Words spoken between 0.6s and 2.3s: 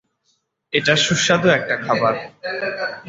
এটা সুস্বাদু একটা খাবার।